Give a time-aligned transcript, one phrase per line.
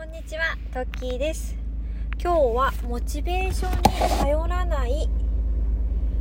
[0.00, 1.54] こんにちは、トッキーです。
[2.18, 5.10] 今日はモチベーションに頼らない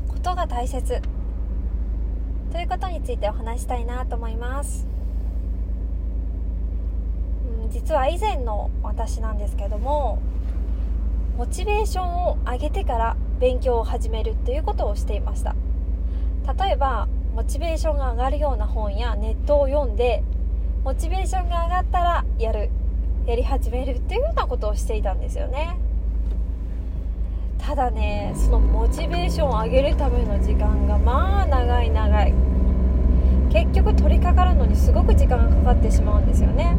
[0.06, 1.02] ことが大切
[2.52, 4.86] ということについてお話したいなと思います。
[7.64, 10.20] うん実は以前の私なんですけども、
[11.38, 15.56] モチベーションを上げてから勉強を始めるっていうことをしていました。
[16.62, 20.22] 例えば、モチベーションが上がるような本やネットを読んで、
[20.84, 22.72] モチベーションが上がったらやる
[23.30, 25.78] やり始めるっていうようなことをしていたんですよね。
[27.60, 32.34] ただねそのモチベーションを上げるための時間がまあ長い長い。
[33.52, 36.76] 結局取り掛かるのにすごく時間がかかってしまうんですよね。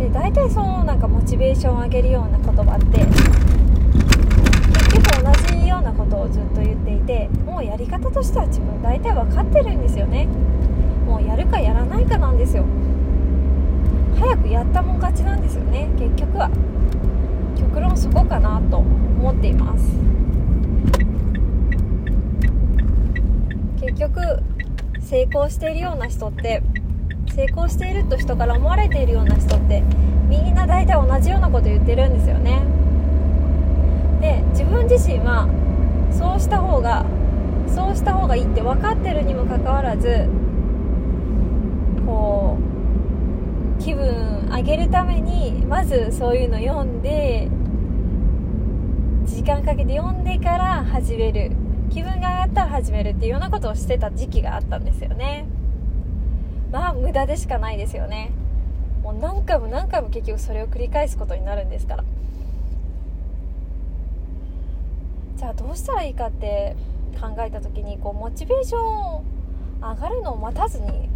[0.00, 2.98] で大体そのなんかモチベーションを上げるような言葉って
[4.96, 10.26] 結局同じようなことをずっと言っていてもうやり方としては自分大体分かってるんですよね
[11.06, 12.64] もうやるかやらないかなんですよ
[14.20, 16.50] 早くやったもん勝ちなんですよね結局は
[17.56, 19.84] 極論そこかなと思っています。
[23.80, 24.20] 結局
[25.00, 26.62] 成功しているような人って
[27.34, 29.82] 成功していると人から思われているような人って
[30.28, 32.62] みんな大体同じようなこと言ってるんですよね。
[34.20, 35.46] で自分自身は
[36.10, 37.04] そうした方が
[37.68, 40.28] そうした方がいいって分かってるにもかかわらず
[42.06, 42.56] こ
[43.78, 47.48] う気分上げるためにまずそういうの読んで
[49.38, 51.52] 時間かけて読んでから始める。
[51.90, 55.46] 気分が上がったら始めるっていうようなことをしてた時期があったんですよね。
[56.72, 58.32] まあ無駄でしかないですよね。
[59.00, 62.04] もう何回も何回も結局それを繰り返すことになるんですから。
[65.36, 66.74] じゃあどうしたらいいかって
[67.20, 69.22] 考えた時にこうモチベーション
[69.80, 71.08] 上がるのを待たずに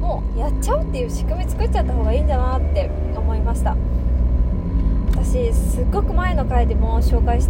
[0.00, 3.76] もうやっちゃうっていう仕組み作っちゃった方がいいんだなって思いました。
[5.28, 7.48] 私すっごく前の回でも紹介し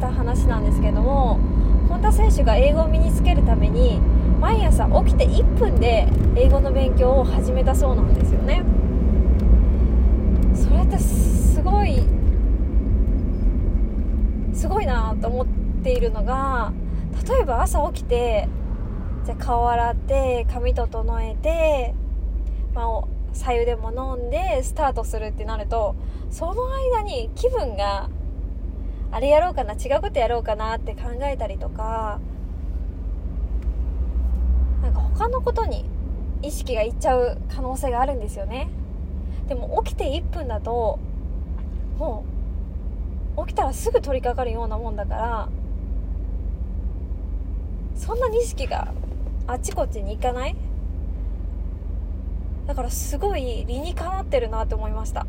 [0.00, 1.38] た話なんですけども
[1.86, 4.00] 本田選手が英語を身につけるために
[4.40, 8.64] 毎朝起きて1分で英語の勉強を始めたそうなんですよね。
[10.54, 12.00] それってすごい
[14.54, 15.46] すごいなと思っ
[15.82, 16.72] ているのが
[17.28, 18.48] 例えば朝起きて
[19.26, 21.94] じゃ顔洗って髪整えて、
[22.72, 23.02] まあ、
[23.32, 25.94] 左右でも飲んでスタートするってなると
[26.30, 28.10] その間に気分が
[29.12, 32.20] あれやろうかな違うことやろうかなって考えたりとか
[34.82, 35.84] なんか他のことに
[36.42, 38.70] 意識がいっちゃう可能性があるんですよね。
[39.48, 40.98] でも起きて1分だと
[41.98, 42.24] も
[43.36, 45.48] う起きたらすぐ取り掛かるようなもんだから
[47.94, 48.94] そんなに意識が
[49.46, 50.56] あちこちに行かない？
[52.70, 55.26] だからすごい理にかなってるなって思いました。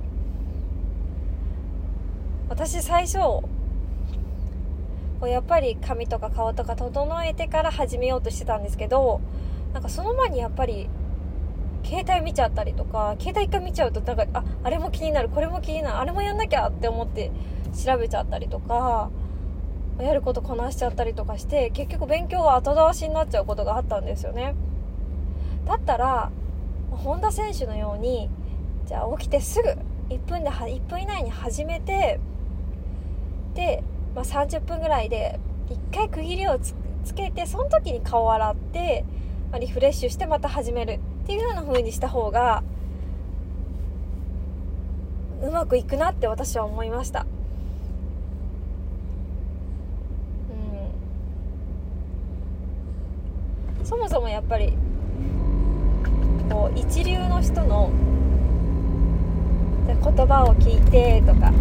[2.50, 3.18] 私最初
[5.28, 9.22] やっぱり髪とか顔とか整えてから始めようとしてたんですけど
[9.74, 10.88] なんかその前にやっぱり
[11.84, 17.31] 携帯見ちゃったりとか携帯一回見ちゃうとなんかああれも気になるこれも気になるあれもやんなきゃって思って
[17.73, 19.09] 調べちゃったりとか
[20.00, 24.53] やることこなしちゃったりとかして結局勉強が後倒しになっちゃうことがあったんですよね。
[25.66, 26.31] だったら
[26.91, 28.29] 本田選手のように
[28.85, 29.69] じゃあ起きてすぐ
[30.13, 32.19] 1分で1分以内に始めて
[33.56, 33.84] で、
[34.16, 36.74] まあ、30分ぐらいで1回区切りをつ
[37.16, 39.06] けてその時に顔を洗って、
[39.52, 41.00] まあ、リフレッシュしてまた始める。
[41.24, 42.63] っていうような風にした方が
[45.41, 47.25] うまくいくなって私は思いました。
[53.84, 54.73] そもそもやっぱり
[56.76, 57.90] 一流の人の
[59.88, 61.52] 言葉を聞いてとか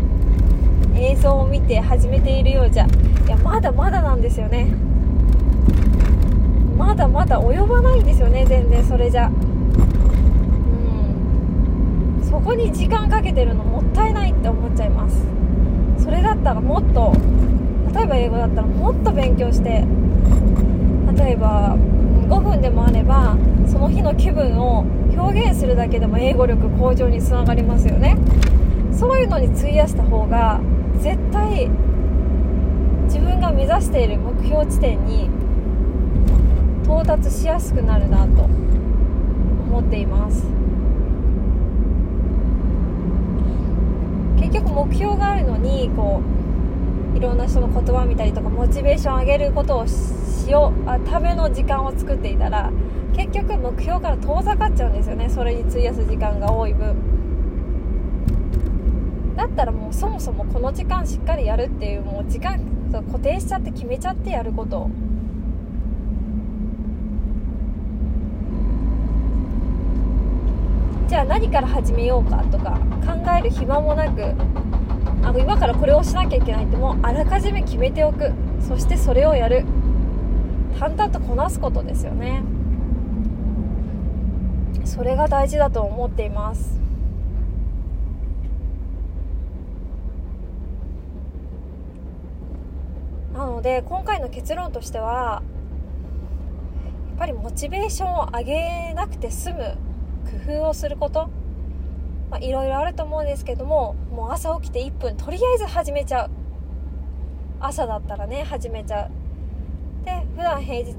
[0.97, 2.89] 映像を見て始めているようじゃい
[3.29, 4.67] やまだまだなんですよね。
[6.77, 9.29] まだまだ及ばないんですよね全然それじゃ。
[9.29, 9.31] う
[12.23, 12.25] ん。
[12.29, 15.25] そこに時間かけてるのもったいないって思っちゃいます。
[16.03, 17.13] それだったらもっと
[17.95, 19.85] 例えば英語だったらもっと勉強して
[21.17, 23.37] 例えば5分でもあれば
[23.67, 24.85] その日の気分を
[25.21, 28.17] 表現するだけでも英語力向上につながりますよね。
[28.93, 30.61] そういうのに費やした方が
[30.99, 31.71] 絶対
[33.05, 35.29] 自分が目指している目標地点に
[36.85, 40.45] 到達しやすくなるなと思っています。
[44.39, 46.21] 結局目標があるのにこ
[47.15, 49.93] ういろんな人の言葉を見たりとかモチベーションを上げることをし
[50.51, 52.71] ようあための時間を作っていたら
[53.15, 55.29] 結局目標から遠ざかっちゃうんですよね。
[55.29, 56.97] それに費やす時間が多い分。
[59.37, 62.61] だったらもうそもそもこの時間しっかりやるっていうもう時間
[62.93, 64.91] 固定しちゃって決めちゃってやること。
[71.09, 74.33] じゃあ何から始めようかとか考える暇もなく
[75.25, 78.33] あの今からこれをしなきゃいけないってもうあらかじめ決めておく。
[78.61, 79.65] そしてそれをやる。
[80.79, 82.43] 淡々とこなすことですよね。
[84.85, 86.81] それが大事だと思っています。
[93.33, 95.43] なので今回の結論としては
[97.11, 99.77] やっぱりモチベーションを上げなくて済む
[100.47, 101.29] 工夫をすること。
[102.31, 106.31] まいろいろあると思うんですけどももう朝起きて1分とりあえず始めちゃう。
[107.61, 109.11] 朝だったらね始めちゃう。
[110.41, 110.95] 普段平日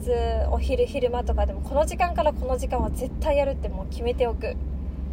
[0.51, 4.55] お昼昼間とかでもこの時間からこの時間は絶対やるってもう決めておく。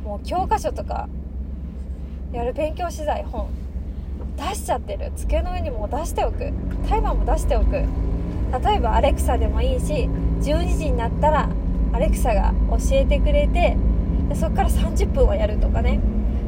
[0.04, 1.08] もう教科書とか
[2.30, 3.48] やる勉強資材本。
[4.36, 5.12] 出しちゃってる。
[5.16, 6.52] 机の上にも出しておく。
[6.90, 7.72] タイマーも出しておく。
[7.72, 7.86] 例
[8.74, 10.10] えばアレクサでもいいし
[10.42, 11.48] 12時になったら
[11.94, 13.78] アレクサが教えてくれて
[14.28, 16.00] でそこから30分はやるとかね。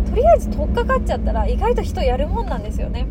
[0.07, 3.07] とりあえず取っかかっちゃったら意外と人やるもんなんですよね。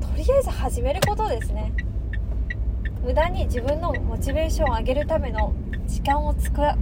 [0.00, 1.72] とりあえず始めることですね。
[3.02, 5.52] 無駄に自分のモチベーションを上げるための
[5.86, 6.76] 時間を作ら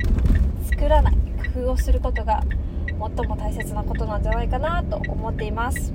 [0.69, 1.17] 作らない
[1.55, 2.43] 工夫をすることが
[2.87, 5.93] 最も大切なことなんじゃないかなと思っています。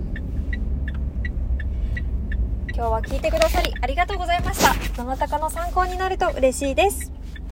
[2.76, 4.74] 今日は聞いてくださりありがとうございました。
[4.98, 7.12] どなたかの参考になると嬉しいです。